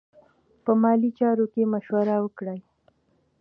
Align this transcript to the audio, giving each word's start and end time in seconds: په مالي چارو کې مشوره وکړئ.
په 0.63 0.71
مالي 0.81 1.11
چارو 1.19 1.45
کې 1.53 1.71
مشوره 1.73 2.15
وکړئ. 2.21 2.59